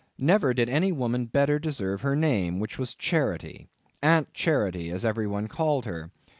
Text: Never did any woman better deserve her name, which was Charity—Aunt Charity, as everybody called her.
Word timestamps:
Never 0.17 0.51
did 0.51 0.67
any 0.67 0.91
woman 0.91 1.27
better 1.27 1.59
deserve 1.59 2.01
her 2.01 2.15
name, 2.15 2.59
which 2.59 2.79
was 2.79 2.95
Charity—Aunt 2.95 4.33
Charity, 4.33 4.89
as 4.89 5.05
everybody 5.05 5.47
called 5.47 5.85
her. 5.85 6.09